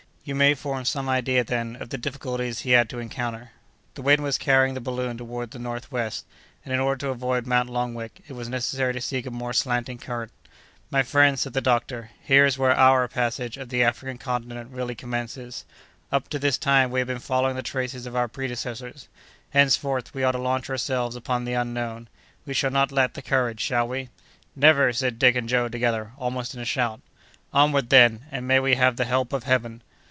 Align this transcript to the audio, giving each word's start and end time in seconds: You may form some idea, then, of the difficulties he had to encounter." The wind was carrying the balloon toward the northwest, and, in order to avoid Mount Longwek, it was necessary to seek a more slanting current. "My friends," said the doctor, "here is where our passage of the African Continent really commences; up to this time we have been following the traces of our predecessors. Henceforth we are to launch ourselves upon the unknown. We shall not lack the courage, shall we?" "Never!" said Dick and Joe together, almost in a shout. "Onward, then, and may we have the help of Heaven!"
You 0.23 0.35
may 0.35 0.53
form 0.53 0.85
some 0.85 1.09
idea, 1.09 1.43
then, 1.43 1.75
of 1.77 1.89
the 1.89 1.97
difficulties 1.97 2.59
he 2.59 2.69
had 2.71 2.91
to 2.91 2.99
encounter." 2.99 3.49
The 3.95 4.03
wind 4.03 4.21
was 4.21 4.37
carrying 4.37 4.75
the 4.75 4.79
balloon 4.79 5.17
toward 5.17 5.49
the 5.49 5.57
northwest, 5.57 6.25
and, 6.63 6.71
in 6.71 6.79
order 6.79 6.99
to 6.99 7.09
avoid 7.09 7.47
Mount 7.47 7.71
Longwek, 7.71 8.21
it 8.27 8.33
was 8.33 8.47
necessary 8.47 8.93
to 8.93 9.01
seek 9.01 9.25
a 9.25 9.31
more 9.31 9.51
slanting 9.51 9.97
current. 9.97 10.31
"My 10.91 11.01
friends," 11.01 11.41
said 11.41 11.53
the 11.53 11.59
doctor, 11.59 12.11
"here 12.21 12.45
is 12.45 12.55
where 12.55 12.75
our 12.75 13.07
passage 13.07 13.57
of 13.57 13.69
the 13.69 13.81
African 13.83 14.19
Continent 14.19 14.69
really 14.69 14.93
commences; 14.93 15.65
up 16.11 16.29
to 16.29 16.37
this 16.37 16.59
time 16.59 16.91
we 16.91 16.99
have 16.99 17.07
been 17.07 17.17
following 17.17 17.55
the 17.55 17.63
traces 17.63 18.05
of 18.05 18.15
our 18.15 18.27
predecessors. 18.27 19.07
Henceforth 19.49 20.13
we 20.13 20.21
are 20.21 20.33
to 20.33 20.37
launch 20.37 20.69
ourselves 20.69 21.15
upon 21.15 21.45
the 21.45 21.53
unknown. 21.53 22.07
We 22.45 22.53
shall 22.53 22.69
not 22.71 22.91
lack 22.91 23.13
the 23.13 23.23
courage, 23.23 23.59
shall 23.59 23.87
we?" 23.87 24.09
"Never!" 24.55 24.93
said 24.93 25.17
Dick 25.17 25.35
and 25.35 25.49
Joe 25.49 25.67
together, 25.67 26.11
almost 26.15 26.53
in 26.53 26.61
a 26.61 26.65
shout. 26.65 27.01
"Onward, 27.51 27.89
then, 27.89 28.25
and 28.29 28.47
may 28.47 28.59
we 28.59 28.75
have 28.75 28.97
the 28.97 29.05
help 29.05 29.33
of 29.33 29.45
Heaven!" 29.45 29.81